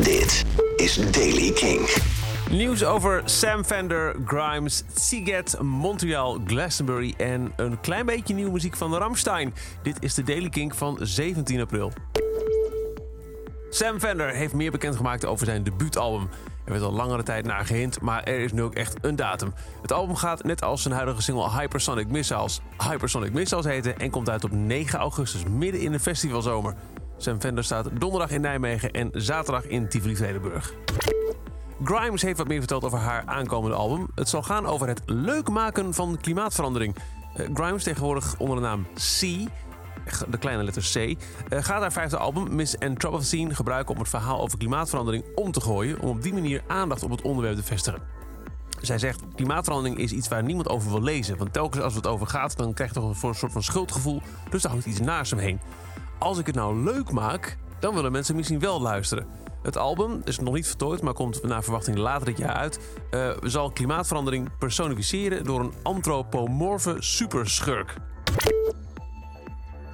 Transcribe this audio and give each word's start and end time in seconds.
Dit 0.00 0.44
is 0.76 1.10
Daily 1.10 1.52
King. 1.52 1.96
Nieuws 2.50 2.84
over 2.84 3.22
Sam 3.24 3.64
Fender, 3.64 4.16
Grimes, 4.24 4.84
Siget, 4.94 5.60
Montreal, 5.60 6.40
Glastonbury 6.46 7.14
en 7.16 7.52
een 7.56 7.80
klein 7.80 8.06
beetje 8.06 8.34
nieuwe 8.34 8.50
muziek 8.50 8.76
van 8.76 8.94
Ramstein. 8.94 9.54
Dit 9.82 9.96
is 10.00 10.14
de 10.14 10.22
Daily 10.22 10.48
King 10.48 10.76
van 10.76 10.98
17 11.00 11.60
april. 11.60 11.92
Sam 13.70 14.00
Fender 14.00 14.34
heeft 14.34 14.54
meer 14.54 14.70
bekendgemaakt 14.70 15.24
over 15.24 15.46
zijn 15.46 15.62
debuutalbum. 15.62 16.28
Er 16.64 16.72
werd 16.72 16.84
al 16.84 16.92
langere 16.92 17.22
tijd 17.22 17.44
naar 17.44 17.66
gehind, 17.66 18.00
maar 18.00 18.22
er 18.22 18.38
is 18.38 18.52
nu 18.52 18.62
ook 18.62 18.74
echt 18.74 18.96
een 19.00 19.16
datum. 19.16 19.52
Het 19.82 19.92
album 19.92 20.16
gaat 20.16 20.44
net 20.44 20.62
als 20.62 20.82
zijn 20.82 20.94
huidige 20.94 21.22
single 21.22 21.50
Hypersonic 21.50 22.08
Missiles 22.08 22.60
Hypersonic 22.88 23.32
Missiles 23.32 23.64
heten 23.64 23.98
en 23.98 24.10
komt 24.10 24.30
uit 24.30 24.44
op 24.44 24.50
9 24.50 24.98
augustus, 24.98 25.42
midden 25.44 25.80
in 25.80 25.92
de 25.92 26.00
festivalzomer. 26.00 26.74
Sam 27.22 27.40
Fender 27.40 27.64
staat 27.64 27.88
donderdag 27.98 28.30
in 28.30 28.40
Nijmegen 28.40 28.90
en 28.90 29.10
zaterdag 29.12 29.66
in 29.66 29.88
Tivoli-Vredenburg. 29.88 30.74
Grimes 31.84 32.22
heeft 32.22 32.38
wat 32.38 32.48
meer 32.48 32.58
verteld 32.58 32.84
over 32.84 32.98
haar 32.98 33.22
aankomende 33.26 33.76
album. 33.76 34.06
Het 34.14 34.28
zal 34.28 34.42
gaan 34.42 34.66
over 34.66 34.88
het 34.88 35.02
leuk 35.06 35.48
maken 35.48 35.94
van 35.94 36.18
klimaatverandering. 36.20 36.96
Uh, 37.36 37.46
Grimes, 37.54 37.82
tegenwoordig 37.82 38.34
onder 38.38 38.56
de 38.56 38.62
naam 38.62 38.86
C, 38.94 39.20
de 40.30 40.38
kleine 40.38 40.62
letter 40.62 40.90
C, 40.92 40.96
uh, 40.96 41.14
gaat 41.48 41.80
haar 41.80 41.92
vijfde 41.92 42.16
album 42.16 42.54
Miss 42.54 42.78
Anthropocene 42.78 43.54
gebruiken 43.54 43.94
om 43.94 44.00
het 44.00 44.10
verhaal 44.10 44.40
over 44.40 44.58
klimaatverandering 44.58 45.24
om 45.34 45.52
te 45.52 45.60
gooien, 45.60 46.00
om 46.00 46.08
op 46.08 46.22
die 46.22 46.32
manier 46.32 46.62
aandacht 46.66 47.02
op 47.02 47.10
het 47.10 47.22
onderwerp 47.22 47.56
te 47.56 47.62
vestigen. 47.62 48.02
Zij 48.80 48.98
zegt, 48.98 49.22
klimaatverandering 49.34 49.98
is 49.98 50.12
iets 50.12 50.28
waar 50.28 50.42
niemand 50.42 50.68
over 50.68 50.90
wil 50.90 51.02
lezen. 51.02 51.36
Want 51.36 51.52
telkens 51.52 51.82
als 51.82 51.94
het 51.94 52.06
over 52.06 52.26
gaat, 52.26 52.56
dan 52.56 52.74
krijg 52.74 52.94
je 52.94 53.00
toch 53.00 53.22
een 53.22 53.34
soort 53.34 53.52
van 53.52 53.62
schuldgevoel. 53.62 54.22
Dus 54.50 54.62
daar 54.62 54.72
hangt 54.72 54.86
iets 54.86 55.00
naast 55.00 55.30
hem 55.30 55.40
heen. 55.40 55.60
Als 56.22 56.38
ik 56.38 56.46
het 56.46 56.54
nou 56.54 56.82
leuk 56.82 57.10
maak, 57.10 57.56
dan 57.80 57.94
willen 57.94 58.12
mensen 58.12 58.36
misschien 58.36 58.60
wel 58.60 58.80
luisteren. 58.80 59.26
Het 59.62 59.76
album 59.76 60.20
is 60.24 60.38
nog 60.38 60.54
niet 60.54 60.66
vertooid, 60.66 61.02
maar 61.02 61.12
komt 61.12 61.42
naar 61.42 61.62
verwachting 61.62 61.96
later 61.96 62.26
dit 62.26 62.38
jaar 62.38 62.54
uit. 62.54 62.80
Uh, 63.10 63.30
zal 63.42 63.70
klimaatverandering 63.70 64.58
personificeren 64.58 65.44
door 65.44 65.60
een 65.60 65.72
antropomorfe 65.82 66.96
superschurk. 66.98 67.94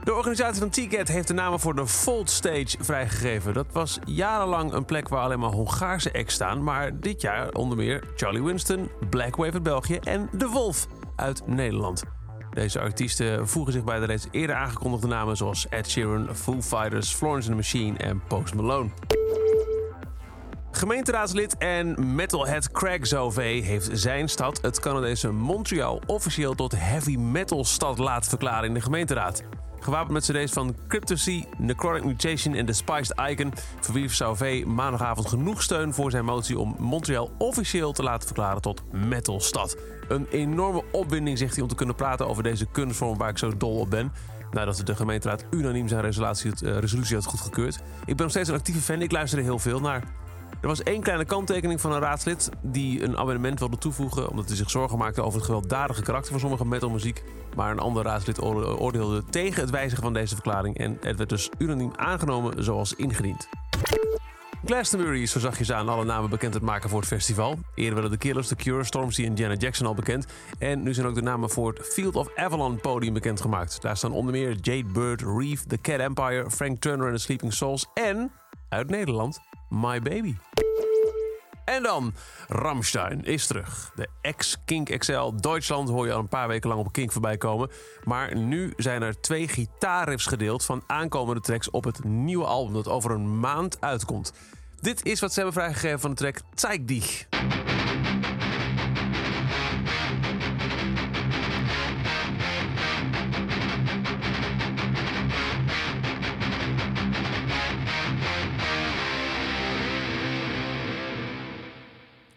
De 0.04 0.14
organisatie 0.14 0.60
van 0.60 0.70
Ticket 0.70 1.08
heeft 1.08 1.28
de 1.28 1.34
namen 1.34 1.60
voor 1.60 1.74
de 1.74 1.86
Fold 1.86 2.30
Stage 2.30 2.76
vrijgegeven. 2.80 3.54
Dat 3.54 3.66
was 3.72 3.98
jarenlang 4.04 4.72
een 4.72 4.84
plek 4.84 5.08
waar 5.08 5.22
alleen 5.22 5.38
maar 5.38 5.50
Hongaarse 5.50 6.12
acts 6.12 6.34
staan. 6.34 6.62
Maar 6.62 7.00
dit 7.00 7.20
jaar 7.20 7.52
onder 7.52 7.76
meer 7.76 8.04
Charlie 8.16 8.42
Winston, 8.42 8.90
Black 9.10 9.36
Wave 9.36 9.52
uit 9.52 9.62
België 9.62 9.96
en 9.96 10.28
De 10.32 10.46
Wolf 10.46 10.86
uit 11.16 11.46
Nederland. 11.46 12.17
Deze 12.58 12.80
artiesten 12.80 13.48
voegen 13.48 13.72
zich 13.72 13.84
bij 13.84 13.98
de 13.98 14.06
reeds 14.06 14.26
eerder 14.30 14.56
aangekondigde 14.56 15.06
namen 15.06 15.36
zoals 15.36 15.68
Ed 15.68 15.90
Sheeran, 15.90 16.28
Foo 16.34 16.62
Fighters, 16.62 17.14
Florence 17.14 17.52
and 17.52 17.62
the 17.62 17.76
Machine 17.78 17.98
en 17.98 18.22
Post 18.28 18.54
Malone. 18.54 18.90
Gemeenteraadslid 20.70 21.56
en 21.56 22.14
metalhead 22.14 22.70
Craig 22.70 23.06
Zové 23.06 23.42
heeft 23.42 23.88
zijn 23.92 24.28
stad, 24.28 24.60
het 24.62 24.80
Canadese 24.80 25.32
Montreal, 25.32 26.00
officieel 26.06 26.54
tot 26.54 26.72
heavy 26.76 27.16
metal 27.16 27.64
stad 27.64 27.98
laten 27.98 28.28
verklaren 28.28 28.68
in 28.68 28.74
de 28.74 28.80
gemeenteraad. 28.80 29.42
Gewapend 29.80 30.12
met 30.12 30.24
cd's 30.24 30.52
van 30.52 30.76
Cryptopsy, 30.88 31.44
Necrotic 31.58 32.04
Mutation 32.04 32.54
en 32.54 32.66
The 32.66 32.72
Spiced 32.72 33.20
Icon 33.30 33.52
verwierf 33.80 34.14
Sauvé 34.14 34.62
maandagavond 34.66 35.28
genoeg 35.28 35.62
steun 35.62 35.94
voor 35.94 36.10
zijn 36.10 36.24
motie 36.24 36.58
om 36.58 36.76
Montreal 36.78 37.30
officieel 37.38 37.92
te 37.92 38.02
laten 38.02 38.26
verklaren 38.26 38.62
tot 38.62 38.82
metalstad. 38.92 39.76
Een 40.08 40.26
enorme 40.30 40.84
opwinding, 40.92 41.38
zegt 41.38 41.54
hij, 41.54 41.62
om 41.62 41.68
te 41.68 41.74
kunnen 41.74 41.94
praten 41.94 42.28
over 42.28 42.42
deze 42.42 42.66
kunstvorm 42.66 43.18
waar 43.18 43.30
ik 43.30 43.38
zo 43.38 43.56
dol 43.56 43.78
op 43.78 43.90
ben. 43.90 44.12
Nadat 44.50 44.82
de 44.84 44.96
gemeenteraad 44.96 45.44
unaniem 45.50 45.88
zijn 45.88 46.00
resolutie, 46.00 46.52
resolutie 46.80 47.16
had 47.16 47.24
goedgekeurd. 47.24 47.76
Ik 48.00 48.16
ben 48.16 48.16
nog 48.16 48.30
steeds 48.30 48.48
een 48.48 48.54
actieve 48.54 48.80
fan, 48.80 49.02
ik 49.02 49.12
luister 49.12 49.38
er 49.38 49.44
heel 49.44 49.58
veel 49.58 49.80
naar. 49.80 50.02
Er 50.60 50.68
was 50.68 50.82
één 50.82 51.00
kleine 51.00 51.24
kanttekening 51.24 51.80
van 51.80 51.92
een 51.92 52.00
raadslid 52.00 52.50
die 52.62 53.02
een 53.02 53.16
abonnement 53.16 53.58
wilde 53.58 53.78
toevoegen 53.78 54.28
omdat 54.28 54.46
hij 54.46 54.56
zich 54.56 54.70
zorgen 54.70 54.98
maakte 54.98 55.22
over 55.22 55.38
het 55.38 55.46
gewelddadige 55.46 56.02
karakter 56.02 56.30
van 56.30 56.40
sommige 56.40 56.66
metalmuziek. 56.66 57.24
Maar 57.56 57.70
een 57.70 57.78
ander 57.78 58.04
raadslid 58.04 58.42
oordeelde 58.42 59.24
tegen 59.30 59.60
het 59.60 59.70
wijzigen 59.70 60.02
van 60.02 60.12
deze 60.12 60.34
verklaring 60.34 60.78
en 60.78 60.98
het 61.00 61.16
werd 61.16 61.28
dus 61.28 61.50
unaniem 61.58 61.92
aangenomen 61.96 62.64
zoals 62.64 62.94
ingediend. 62.94 63.48
Glastonbury 64.64 65.22
is 65.22 65.30
zo 65.30 65.38
zachtjes 65.38 65.72
aan 65.72 65.88
alle 65.88 66.04
namen 66.04 66.30
bekend 66.30 66.54
het 66.54 66.62
maken 66.62 66.90
voor 66.90 67.00
het 67.00 67.08
festival. 67.08 67.58
Eerder 67.74 67.94
werden 67.94 68.10
de 68.10 68.16
Killers, 68.18 68.48
The 68.48 68.56
Cure, 68.56 68.84
Stormzy 68.84 69.24
en 69.24 69.34
Janet 69.34 69.62
Jackson 69.62 69.86
al 69.86 69.94
bekend. 69.94 70.26
En 70.58 70.82
nu 70.82 70.94
zijn 70.94 71.06
ook 71.06 71.14
de 71.14 71.22
namen 71.22 71.50
voor 71.50 71.72
het 71.72 71.86
Field 71.86 72.16
of 72.16 72.36
Avalon 72.36 72.80
podium 72.80 73.12
bekendgemaakt. 73.12 73.82
Daar 73.82 73.96
staan 73.96 74.12
onder 74.12 74.32
meer 74.32 74.56
Jade 74.60 74.92
Bird, 74.92 75.22
Reef, 75.22 75.64
The 75.64 75.80
Cat 75.80 76.00
Empire, 76.00 76.50
Frank 76.50 76.80
Turner 76.80 77.06
en 77.06 77.14
The 77.14 77.20
Sleeping 77.20 77.52
Souls 77.52 77.86
en, 77.94 78.32
uit 78.68 78.90
Nederland, 78.90 79.40
My 79.68 80.00
Baby. 80.00 80.34
En 81.68 81.82
dan, 81.82 82.14
Ramstein 82.48 83.24
is 83.24 83.46
terug. 83.46 83.90
De 83.94 84.08
ex-Kink 84.20 84.98
XL 84.98 85.30
Duitsland 85.40 85.88
hoor 85.88 86.06
je 86.06 86.12
al 86.12 86.18
een 86.18 86.28
paar 86.28 86.48
weken 86.48 86.68
lang 86.68 86.80
op 86.80 86.92
Kink 86.92 87.12
voorbij 87.12 87.36
komen. 87.36 87.70
Maar 88.04 88.36
nu 88.36 88.72
zijn 88.76 89.02
er 89.02 89.20
twee 89.20 89.48
gitaarriffs 89.48 90.26
gedeeld 90.26 90.64
van 90.64 90.82
aankomende 90.86 91.40
tracks 91.40 91.70
op 91.70 91.84
het 91.84 92.04
nieuwe 92.04 92.44
album 92.44 92.74
dat 92.74 92.88
over 92.88 93.10
een 93.10 93.40
maand 93.40 93.80
uitkomt. 93.80 94.32
Dit 94.80 95.04
is 95.04 95.20
wat 95.20 95.32
ze 95.32 95.40
hebben 95.40 95.60
vrijgegeven 95.62 96.00
van 96.00 96.10
de 96.10 96.16
track 96.16 96.40
Zeig 96.54 96.84
dich. 96.84 97.26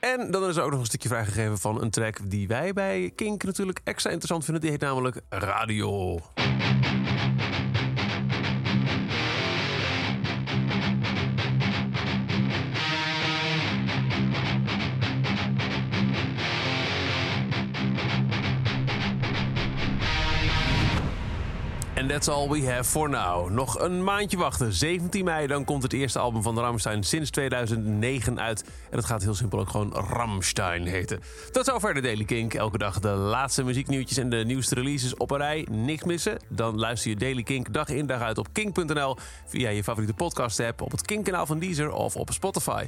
En 0.01 0.31
dan 0.31 0.50
is 0.50 0.56
er 0.56 0.63
ook 0.63 0.72
nog 0.72 0.79
een 0.79 0.85
stukje 0.85 1.09
vrijgegeven 1.09 1.57
van 1.57 1.81
een 1.81 1.89
track 1.89 2.17
die 2.23 2.47
wij 2.47 2.73
bij 2.73 3.12
Kink 3.16 3.44
natuurlijk 3.44 3.81
extra 3.84 4.09
interessant 4.09 4.44
vinden. 4.44 4.62
Die 4.62 4.72
heet 4.72 4.81
namelijk 4.81 5.22
Radio. 5.29 6.19
En 22.01 22.07
that's 22.07 22.28
all 22.28 22.50
we 22.50 22.72
have 22.72 22.89
for 22.89 23.09
now. 23.09 23.50
Nog 23.50 23.79
een 23.79 24.03
maandje 24.03 24.38
wachten. 24.38 24.73
17 24.73 25.25
mei, 25.25 25.47
dan 25.47 25.66
komt 25.66 25.84
het 25.84 25.94
eerste 25.94 26.19
album 26.19 26.41
van 26.41 26.59
Ramstein 26.59 27.03
sinds 27.03 27.29
2009 27.29 28.39
uit. 28.39 28.63
En 28.89 28.97
het 28.97 29.06
gaat 29.06 29.22
heel 29.22 29.34
simpel 29.34 29.59
ook 29.59 29.69
gewoon 29.69 29.94
Ramstein 29.94 30.85
heten. 30.85 31.19
Tot 31.51 31.66
zover 31.66 31.94
de 31.94 32.01
Daily 32.01 32.23
Kink. 32.23 32.53
Elke 32.53 32.78
dag 32.78 33.00
de 33.00 33.09
laatste 33.09 33.63
muzieknieuwtjes 33.63 34.17
en 34.17 34.29
de 34.29 34.44
nieuwste 34.45 34.75
releases 34.75 35.16
op 35.16 35.31
een 35.31 35.38
rij. 35.38 35.67
Niks 35.72 36.03
missen? 36.03 36.39
Dan 36.50 36.79
luister 36.79 37.09
je 37.09 37.16
Daily 37.16 37.44
Kink 37.44 37.73
dag 37.73 37.89
in 37.89 38.06
dag 38.06 38.22
uit 38.22 38.38
op 38.38 38.47
kink.nl. 38.51 39.18
Via 39.45 39.69
je 39.69 39.83
favoriete 39.83 40.13
podcast 40.13 40.59
app, 40.59 40.81
op 40.81 40.91
het 40.91 41.01
Kink-kanaal 41.01 41.45
van 41.45 41.59
Deezer 41.59 41.91
of 41.91 42.16
op 42.16 42.31
Spotify. 42.31 42.85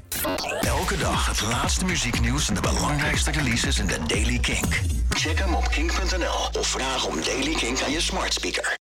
Elke 0.61 0.97
dag 0.97 1.27
het 1.27 1.41
laatste 1.41 1.85
muzieknieuws 1.85 2.49
en 2.49 2.55
de 2.55 2.61
belangrijkste 2.61 3.31
releases 3.31 3.79
in 3.79 3.87
de 3.87 3.97
Daily 4.07 4.39
Kink. 4.39 4.81
Check 5.09 5.39
hem 5.39 5.53
op 5.53 5.67
kink.nl 5.69 6.59
of 6.59 6.67
vraag 6.67 7.07
om 7.07 7.15
Daily 7.23 7.53
Kink 7.53 7.81
aan 7.81 7.91
je 7.91 8.01
smart 8.01 8.33
speaker. 8.33 8.71